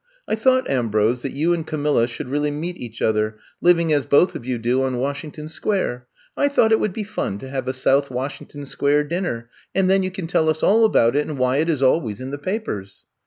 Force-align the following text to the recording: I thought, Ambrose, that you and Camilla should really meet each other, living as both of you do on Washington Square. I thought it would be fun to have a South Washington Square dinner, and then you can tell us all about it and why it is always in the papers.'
I 0.27 0.33
thought, 0.33 0.67
Ambrose, 0.67 1.21
that 1.21 1.31
you 1.31 1.53
and 1.53 1.63
Camilla 1.63 2.07
should 2.07 2.27
really 2.27 2.49
meet 2.49 2.75
each 2.75 3.03
other, 3.03 3.37
living 3.61 3.93
as 3.93 4.07
both 4.07 4.33
of 4.35 4.47
you 4.47 4.57
do 4.57 4.81
on 4.81 4.97
Washington 4.97 5.47
Square. 5.47 6.07
I 6.35 6.47
thought 6.47 6.71
it 6.71 6.79
would 6.79 6.91
be 6.91 7.03
fun 7.03 7.37
to 7.37 7.49
have 7.51 7.67
a 7.67 7.71
South 7.73 8.09
Washington 8.09 8.65
Square 8.65 9.03
dinner, 9.09 9.51
and 9.75 9.91
then 9.91 10.01
you 10.01 10.09
can 10.09 10.25
tell 10.25 10.49
us 10.49 10.63
all 10.63 10.85
about 10.85 11.15
it 11.15 11.27
and 11.27 11.37
why 11.37 11.57
it 11.57 11.69
is 11.69 11.83
always 11.83 12.19
in 12.19 12.31
the 12.31 12.39
papers.' 12.39 13.05